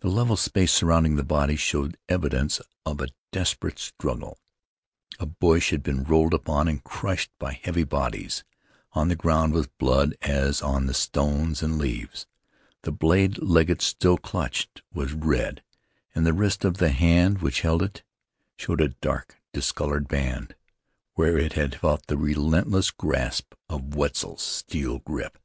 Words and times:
The 0.00 0.10
level 0.10 0.36
space 0.36 0.70
surrounding 0.70 1.16
the 1.16 1.24
bodies 1.24 1.60
showed 1.60 1.96
evidence 2.10 2.60
of 2.84 3.00
a 3.00 3.08
desperate 3.32 3.78
struggle. 3.78 4.38
A 5.18 5.24
bush 5.24 5.70
had 5.70 5.82
been 5.82 6.04
rolled 6.04 6.34
upon 6.34 6.68
and 6.68 6.84
crushed 6.84 7.30
by 7.38 7.54
heavy 7.54 7.84
bodies. 7.84 8.44
On 8.92 9.08
the 9.08 9.16
ground 9.16 9.54
was 9.54 9.66
blood 9.66 10.14
as 10.20 10.60
on 10.60 10.84
the 10.84 10.92
stones 10.92 11.62
and 11.62 11.78
leaves. 11.78 12.26
The 12.82 12.92
blade 12.92 13.38
Legget 13.38 13.80
still 13.80 14.18
clutched 14.18 14.82
was 14.92 15.14
red, 15.14 15.62
and 16.14 16.26
the 16.26 16.34
wrist 16.34 16.62
of 16.66 16.76
the 16.76 16.90
hand 16.90 17.40
which 17.40 17.62
held 17.62 17.82
it 17.82 18.02
showed 18.58 18.82
a 18.82 18.88
dark, 18.90 19.40
discolored 19.54 20.06
band, 20.06 20.54
where 21.14 21.38
it 21.38 21.54
had 21.54 21.76
felt 21.80 22.08
the 22.08 22.18
relentless 22.18 22.90
grasp 22.90 23.54
of 23.70 23.94
Wetzel's 23.96 24.42
steel 24.42 24.98
grip. 24.98 25.38